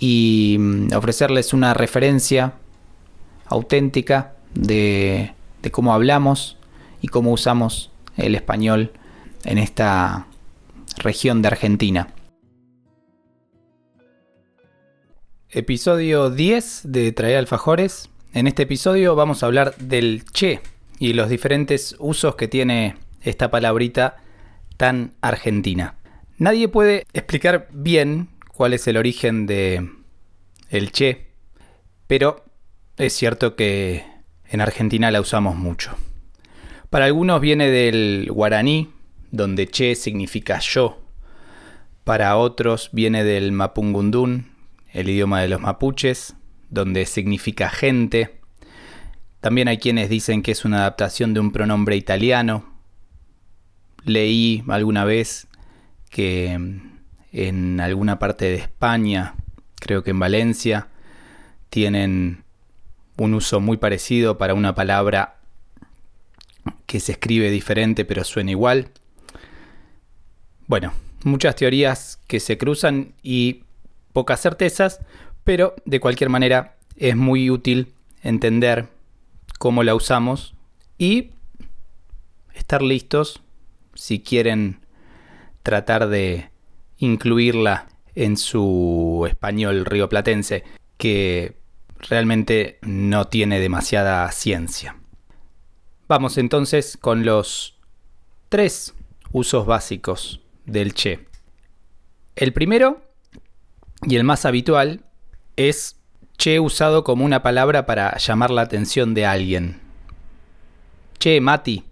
y 0.00 0.56
mm, 0.58 0.94
ofrecerles 0.96 1.52
una 1.52 1.74
referencia 1.74 2.54
auténtica 3.46 4.32
de, 4.54 5.34
cómo 5.70 5.92
hablamos 5.92 6.56
y 7.00 7.08
cómo 7.08 7.32
usamos 7.32 7.92
el 8.16 8.34
español 8.34 8.92
en 9.44 9.58
esta 9.58 10.26
región 10.96 11.42
de 11.42 11.48
Argentina. 11.48 12.08
Episodio 15.50 16.30
10 16.30 16.82
de 16.84 17.12
Traer 17.12 17.38
Alfajores. 17.38 18.08
En 18.32 18.46
este 18.46 18.62
episodio 18.62 19.14
vamos 19.14 19.42
a 19.42 19.46
hablar 19.46 19.76
del 19.76 20.24
che 20.24 20.60
y 20.98 21.12
los 21.12 21.28
diferentes 21.28 21.96
usos 21.98 22.36
que 22.36 22.48
tiene 22.48 22.96
esta 23.22 23.50
palabrita 23.50 24.16
tan 24.76 25.12
argentina. 25.20 25.96
Nadie 26.38 26.68
puede 26.68 27.06
explicar 27.12 27.68
bien 27.72 28.28
cuál 28.60 28.74
es 28.74 28.86
el 28.88 28.98
origen 28.98 29.46
de 29.46 29.88
el 30.68 30.92
che, 30.92 31.28
pero 32.06 32.44
es 32.98 33.14
cierto 33.14 33.56
que 33.56 34.04
en 34.50 34.60
Argentina 34.60 35.10
la 35.10 35.22
usamos 35.22 35.56
mucho. 35.56 35.96
Para 36.90 37.06
algunos 37.06 37.40
viene 37.40 37.70
del 37.70 38.28
guaraní, 38.30 38.90
donde 39.30 39.66
che 39.68 39.94
significa 39.94 40.58
yo. 40.58 41.00
Para 42.04 42.36
otros 42.36 42.90
viene 42.92 43.24
del 43.24 43.50
mapungundún, 43.50 44.50
el 44.92 45.08
idioma 45.08 45.40
de 45.40 45.48
los 45.48 45.62
mapuches, 45.62 46.36
donde 46.68 47.06
significa 47.06 47.70
gente. 47.70 48.40
También 49.40 49.68
hay 49.68 49.78
quienes 49.78 50.10
dicen 50.10 50.42
que 50.42 50.52
es 50.52 50.66
una 50.66 50.80
adaptación 50.80 51.32
de 51.32 51.40
un 51.40 51.50
pronombre 51.50 51.96
italiano. 51.96 52.74
Leí 54.04 54.62
alguna 54.68 55.06
vez 55.06 55.48
que 56.10 56.89
en 57.32 57.80
alguna 57.80 58.18
parte 58.18 58.46
de 58.46 58.56
España 58.56 59.34
creo 59.76 60.02
que 60.02 60.10
en 60.10 60.18
Valencia 60.18 60.88
tienen 61.70 62.44
un 63.16 63.34
uso 63.34 63.60
muy 63.60 63.76
parecido 63.76 64.38
para 64.38 64.54
una 64.54 64.74
palabra 64.74 65.36
que 66.86 67.00
se 67.00 67.12
escribe 67.12 67.50
diferente 67.50 68.04
pero 68.04 68.24
suena 68.24 68.50
igual. 68.50 68.90
Bueno, 70.66 70.92
muchas 71.24 71.56
teorías 71.56 72.18
que 72.26 72.40
se 72.40 72.58
cruzan 72.58 73.14
y 73.22 73.64
pocas 74.12 74.40
certezas, 74.40 75.00
pero 75.44 75.74
de 75.84 76.00
cualquier 76.00 76.30
manera 76.30 76.76
es 76.96 77.16
muy 77.16 77.50
útil 77.50 77.92
entender 78.22 78.88
cómo 79.58 79.82
la 79.82 79.94
usamos 79.94 80.54
y 80.98 81.30
estar 82.54 82.82
listos 82.82 83.42
si 83.94 84.20
quieren 84.20 84.80
tratar 85.62 86.08
de 86.08 86.49
incluirla 87.00 87.88
en 88.14 88.36
su 88.36 89.26
español 89.28 89.84
rioplatense, 89.84 90.62
que 90.96 91.56
realmente 92.08 92.78
no 92.82 93.26
tiene 93.26 93.58
demasiada 93.58 94.30
ciencia. 94.30 94.96
Vamos 96.06 96.38
entonces 96.38 96.96
con 96.96 97.24
los 97.24 97.78
tres 98.48 98.94
usos 99.32 99.66
básicos 99.66 100.40
del 100.66 100.94
che. 100.94 101.26
El 102.36 102.52
primero 102.52 103.02
y 104.02 104.16
el 104.16 104.24
más 104.24 104.44
habitual 104.44 105.04
es 105.56 105.96
che 106.36 106.58
usado 106.58 107.04
como 107.04 107.24
una 107.24 107.42
palabra 107.42 107.86
para 107.86 108.16
llamar 108.18 108.50
la 108.50 108.62
atención 108.62 109.14
de 109.14 109.26
alguien. 109.26 109.80
Che, 111.18 111.40
Mati. 111.40 111.84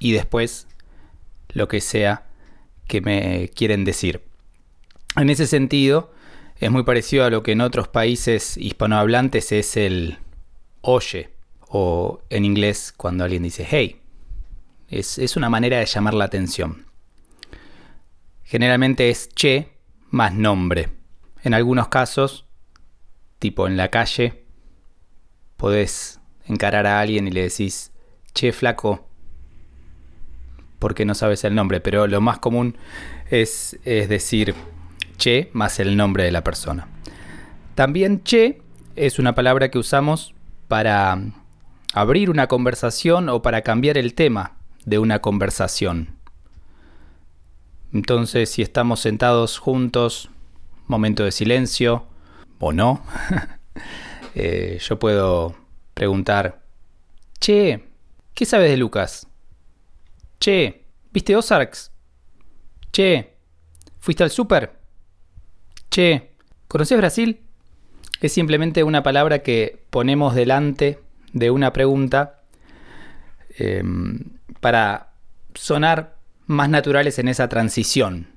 Y 0.00 0.12
después 0.12 0.66
lo 1.50 1.66
que 1.66 1.80
sea 1.80 2.27
que 2.88 3.00
me 3.00 3.50
quieren 3.54 3.84
decir. 3.84 4.24
En 5.14 5.30
ese 5.30 5.46
sentido, 5.46 6.12
es 6.56 6.70
muy 6.70 6.82
parecido 6.82 7.24
a 7.24 7.30
lo 7.30 7.44
que 7.44 7.52
en 7.52 7.60
otros 7.60 7.86
países 7.86 8.56
hispanohablantes 8.56 9.52
es 9.52 9.76
el 9.76 10.18
oye, 10.80 11.30
o 11.68 12.20
en 12.30 12.44
inglés 12.44 12.92
cuando 12.96 13.24
alguien 13.24 13.44
dice 13.44 13.66
hey. 13.68 14.00
Es, 14.88 15.18
es 15.18 15.36
una 15.36 15.50
manera 15.50 15.78
de 15.78 15.86
llamar 15.86 16.14
la 16.14 16.24
atención. 16.24 16.86
Generalmente 18.42 19.10
es 19.10 19.28
che 19.28 19.68
más 20.10 20.32
nombre. 20.34 20.88
En 21.42 21.52
algunos 21.52 21.88
casos, 21.88 22.46
tipo 23.38 23.66
en 23.66 23.76
la 23.76 23.90
calle, 23.90 24.44
podés 25.56 26.20
encarar 26.46 26.86
a 26.86 27.00
alguien 27.00 27.28
y 27.28 27.30
le 27.30 27.42
decís, 27.42 27.92
che 28.32 28.52
flaco, 28.52 29.07
porque 30.78 31.04
no 31.04 31.14
sabes 31.14 31.44
el 31.44 31.54
nombre, 31.54 31.80
pero 31.80 32.06
lo 32.06 32.20
más 32.20 32.38
común 32.38 32.76
es, 33.30 33.78
decir, 33.84 34.54
che 35.16 35.50
más 35.52 35.80
el 35.80 35.96
nombre 35.96 36.24
de 36.24 36.32
la 36.32 36.44
persona. 36.44 36.88
También 37.74 38.20
che 38.20 38.62
es 38.96 39.18
una 39.18 39.34
palabra 39.34 39.70
que 39.70 39.78
usamos 39.78 40.34
para 40.68 41.18
abrir 41.94 42.30
una 42.30 42.46
conversación 42.46 43.28
o 43.28 43.42
para 43.42 43.62
cambiar 43.62 43.98
el 43.98 44.14
tema 44.14 44.56
de 44.84 44.98
una 44.98 45.20
conversación. 45.20 46.16
Entonces, 47.92 48.50
si 48.50 48.62
estamos 48.62 49.00
sentados 49.00 49.58
juntos, 49.58 50.30
momento 50.86 51.24
de 51.24 51.32
silencio 51.32 52.06
o 52.58 52.72
no, 52.72 53.02
eh, 54.34 54.78
yo 54.80 54.98
puedo 54.98 55.54
preguntar, 55.94 56.60
che, 57.40 57.84
¿qué 58.34 58.44
sabes 58.44 58.70
de 58.70 58.76
Lucas? 58.76 59.28
Che, 60.48 60.86
¿viste 61.12 61.36
Ozarks? 61.36 61.92
Che, 62.90 63.34
¿fuiste 63.98 64.22
al 64.22 64.30
súper? 64.30 64.78
Che, 65.90 66.30
¿conoces 66.68 66.96
Brasil? 66.96 67.40
Es 68.22 68.32
simplemente 68.32 68.82
una 68.82 69.02
palabra 69.02 69.40
que 69.40 69.84
ponemos 69.90 70.34
delante 70.34 71.00
de 71.34 71.50
una 71.50 71.74
pregunta 71.74 72.40
em, 73.58 74.38
para 74.60 75.10
sonar 75.52 76.16
más 76.46 76.70
naturales 76.70 77.18
en 77.18 77.28
esa 77.28 77.50
transición. 77.50 78.28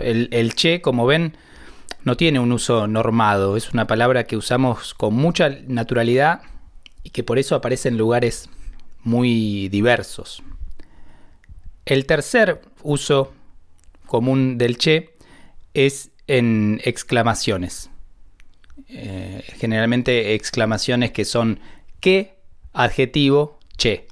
El, 0.00 0.28
el, 0.32 0.56
che, 0.56 0.80
como 0.80 1.06
ven, 1.06 1.36
no 2.02 2.16
tiene 2.16 2.40
un 2.40 2.50
uso 2.50 2.88
normado, 2.88 3.56
es 3.56 3.72
una 3.72 3.86
palabra 3.86 4.24
que 4.24 4.36
usamos 4.36 4.92
con 4.92 5.14
mucha 5.14 5.50
naturalidad 5.68 6.42
y 7.04 7.10
que 7.10 7.22
por 7.22 7.38
eso 7.38 7.54
aparece 7.54 7.90
en 7.90 7.96
lugares 7.96 8.50
muy 9.04 9.68
diversos. 9.68 10.42
El 11.84 12.06
tercer 12.06 12.60
uso 12.82 13.32
común 14.06 14.58
del 14.58 14.78
che 14.78 15.16
es 15.74 16.10
en 16.26 16.80
exclamaciones. 16.84 17.90
Eh, 18.88 19.42
generalmente 19.58 20.34
exclamaciones 20.34 21.12
que 21.12 21.24
son 21.24 21.58
qué, 22.00 22.36
adjetivo, 22.72 23.58
che. 23.76 24.06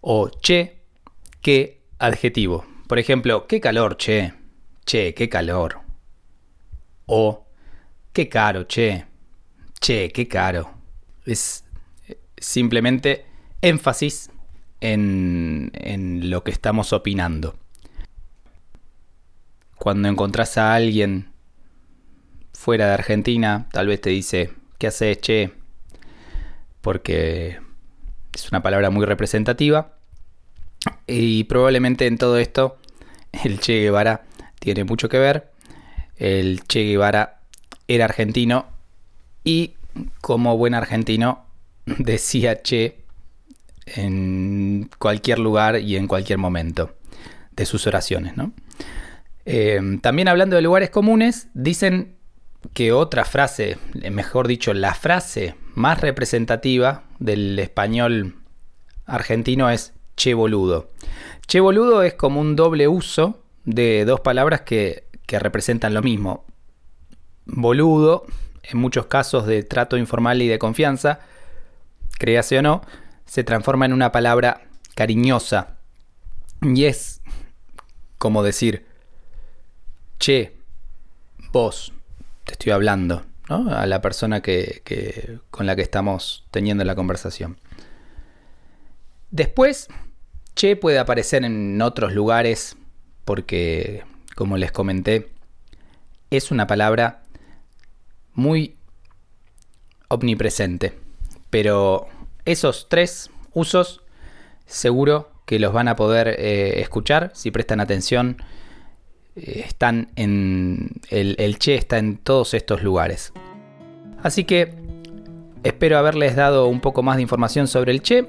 O 0.00 0.30
che, 0.42 0.82
qué, 1.40 1.80
adjetivo. 1.98 2.66
Por 2.88 2.98
ejemplo, 2.98 3.46
qué 3.46 3.60
calor, 3.60 3.96
che. 3.96 4.32
Che, 4.84 5.14
qué 5.14 5.28
calor. 5.28 5.80
O 7.06 7.46
qué 8.12 8.28
caro, 8.28 8.66
che. 8.66 9.04
Che, 9.80 10.10
qué 10.12 10.28
caro. 10.28 10.70
Es 11.24 11.64
eh, 12.08 12.18
simplemente 12.36 13.24
énfasis 13.62 14.30
en, 14.84 16.30
lo 16.30 16.44
que 16.44 16.50
estamos 16.50 16.92
opinando 16.92 17.56
cuando 19.76 20.08
encontrás 20.08 20.56
a 20.58 20.74
alguien 20.74 21.32
fuera 22.52 22.86
de 22.86 22.92
Argentina, 22.94 23.66
tal 23.72 23.86
vez 23.86 24.00
te 24.00 24.10
dice, 24.10 24.52
¿qué 24.78 24.86
haces, 24.86 25.20
che? 25.20 25.52
Porque 26.80 27.58
es 28.32 28.50
una 28.50 28.62
palabra 28.62 28.88
muy 28.90 29.04
representativa. 29.04 29.94
Y 31.06 31.44
probablemente 31.44 32.06
en 32.06 32.16
todo 32.16 32.38
esto 32.38 32.78
el 33.44 33.60
Che 33.60 33.80
Guevara 33.80 34.24
tiene 34.58 34.84
mucho 34.84 35.08
que 35.08 35.18
ver. 35.18 35.52
El 36.16 36.62
Che 36.66 36.84
Guevara 36.84 37.40
era 37.88 38.06
argentino 38.06 38.66
y 39.44 39.74
como 40.22 40.56
buen 40.56 40.74
argentino 40.74 41.44
decía 41.84 42.62
Che 42.62 43.03
en 43.86 44.90
cualquier 44.98 45.38
lugar 45.38 45.80
y 45.80 45.96
en 45.96 46.06
cualquier 46.06 46.38
momento 46.38 46.94
de 47.52 47.66
sus 47.66 47.86
oraciones, 47.86 48.36
¿no? 48.36 48.52
Eh, 49.46 49.98
también 50.00 50.28
hablando 50.28 50.56
de 50.56 50.62
lugares 50.62 50.90
comunes, 50.90 51.48
dicen 51.54 52.16
que 52.72 52.92
otra 52.92 53.24
frase, 53.24 53.78
mejor 54.10 54.48
dicho, 54.48 54.72
la 54.72 54.94
frase 54.94 55.54
más 55.74 56.00
representativa 56.00 57.04
del 57.18 57.58
español 57.58 58.36
argentino 59.06 59.68
es 59.68 59.92
che 60.16 60.34
boludo. 60.34 60.90
Che 61.46 61.60
boludo 61.60 62.02
es 62.02 62.14
como 62.14 62.40
un 62.40 62.56
doble 62.56 62.88
uso 62.88 63.42
de 63.64 64.04
dos 64.04 64.20
palabras 64.20 64.62
que, 64.62 65.08
que 65.26 65.38
representan 65.38 65.92
lo 65.92 66.02
mismo. 66.02 66.44
Boludo, 67.44 68.24
en 68.62 68.78
muchos 68.78 69.06
casos 69.06 69.46
de 69.46 69.62
trato 69.62 69.98
informal 69.98 70.40
y 70.40 70.48
de 70.48 70.58
confianza, 70.58 71.20
créase 72.18 72.58
o 72.58 72.62
no, 72.62 72.82
se 73.26 73.44
transforma 73.44 73.86
en 73.86 73.92
una 73.92 74.12
palabra 74.12 74.62
cariñosa. 74.94 75.76
Y 76.62 76.84
es 76.84 77.20
como 78.18 78.42
decir, 78.42 78.86
che, 80.18 80.56
vos, 81.52 81.92
te 82.44 82.52
estoy 82.52 82.72
hablando. 82.72 83.24
A 83.46 83.84
la 83.84 84.00
persona 84.00 84.40
que, 84.40 85.38
con 85.50 85.66
la 85.66 85.76
que 85.76 85.82
estamos 85.82 86.46
teniendo 86.50 86.82
la 86.84 86.94
conversación. 86.94 87.58
Después, 89.30 89.88
che 90.54 90.76
puede 90.76 90.98
aparecer 90.98 91.44
en 91.44 91.82
otros 91.82 92.14
lugares 92.14 92.78
porque, 93.26 94.02
como 94.34 94.56
les 94.56 94.72
comenté, 94.72 95.30
es 96.30 96.50
una 96.50 96.66
palabra 96.66 97.22
muy 98.32 98.76
omnipresente. 100.08 100.98
Pero 101.50 102.08
esos 102.44 102.88
tres 102.88 103.30
usos 103.52 104.02
seguro 104.66 105.30
que 105.46 105.58
los 105.58 105.72
van 105.72 105.88
a 105.88 105.96
poder 105.96 106.28
eh, 106.28 106.80
escuchar 106.80 107.30
si 107.34 107.50
prestan 107.50 107.80
atención 107.80 108.38
están 109.36 110.08
en. 110.16 110.92
El, 111.10 111.58
Che 111.58 111.74
está 111.74 111.98
en 111.98 112.16
todos 112.18 112.54
estos 112.54 112.82
lugares. 112.82 113.32
Así 114.22 114.44
que 114.44 114.74
espero 115.62 115.98
haberles 115.98 116.36
dado 116.36 116.66
un 116.68 116.80
poco 116.80 117.02
más 117.02 117.16
de 117.16 117.22
información 117.22 117.66
sobre 117.66 117.92
el 117.92 118.02
Che. 118.02 118.26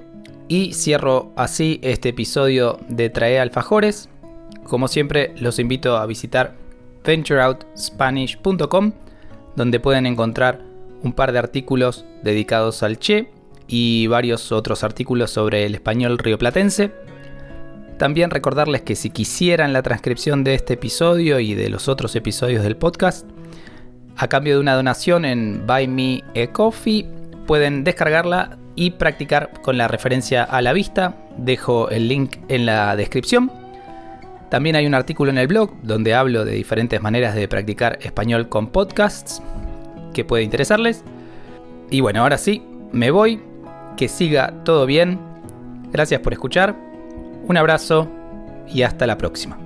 Y 0.47 0.73
cierro 0.73 1.31
así 1.35 1.79
este 1.81 2.09
episodio 2.09 2.79
de 2.87 3.09
Trae 3.09 3.39
Alfajores. 3.39 4.09
Como 4.63 4.87
siempre, 4.87 5.33
los 5.37 5.57
invito 5.57 5.97
a 5.97 6.05
visitar 6.05 6.53
ventureoutspanish.com, 7.03 8.91
donde 9.55 9.79
pueden 9.79 10.05
encontrar 10.05 10.61
un 11.01 11.13
par 11.13 11.31
de 11.31 11.39
artículos 11.39 12.05
dedicados 12.23 12.83
al 12.83 12.99
Che 12.99 13.31
y 13.67 14.07
varios 14.07 14.51
otros 14.51 14.83
artículos 14.83 15.31
sobre 15.31 15.65
el 15.65 15.75
español 15.75 16.17
rioplatense. 16.17 16.91
También 17.97 18.29
recordarles 18.29 18.81
que 18.81 18.95
si 18.95 19.09
quisieran 19.09 19.73
la 19.73 19.81
transcripción 19.81 20.43
de 20.43 20.55
este 20.55 20.73
episodio 20.73 21.39
y 21.39 21.53
de 21.53 21.69
los 21.69 21.87
otros 21.87 22.15
episodios 22.15 22.63
del 22.63 22.75
podcast, 22.75 23.25
a 24.17 24.27
cambio 24.27 24.55
de 24.55 24.59
una 24.59 24.75
donación 24.75 25.25
en 25.25 25.65
Buy 25.65 25.87
Me 25.87 26.23
a 26.35 26.51
Coffee, 26.51 27.07
pueden 27.47 27.83
descargarla 27.83 28.57
y 28.75 28.91
practicar 28.91 29.61
con 29.61 29.77
la 29.77 29.87
referencia 29.87 30.43
a 30.43 30.61
la 30.61 30.73
vista. 30.73 31.15
Dejo 31.37 31.89
el 31.89 32.07
link 32.07 32.37
en 32.49 32.65
la 32.65 32.95
descripción. 32.95 33.51
También 34.49 34.75
hay 34.75 34.85
un 34.85 34.93
artículo 34.93 35.31
en 35.31 35.37
el 35.37 35.47
blog 35.47 35.71
donde 35.81 36.13
hablo 36.13 36.45
de 36.45 36.53
diferentes 36.53 37.01
maneras 37.01 37.35
de 37.35 37.47
practicar 37.47 37.97
español 38.01 38.47
con 38.47 38.67
podcasts 38.67 39.41
que 40.13 40.23
puede 40.23 40.43
interesarles. 40.43 41.03
Y 41.89 42.01
bueno, 42.01 42.21
ahora 42.21 42.37
sí, 42.37 42.61
me 42.91 43.11
voy. 43.11 43.41
Que 43.97 44.07
siga 44.07 44.53
todo 44.63 44.85
bien. 44.85 45.19
Gracias 45.91 46.21
por 46.21 46.33
escuchar 46.33 46.75
un 47.47 47.57
abrazo 47.57 48.07
y 48.67 48.81
hasta 48.81 49.05
la 49.07 49.17
próxima. 49.17 49.64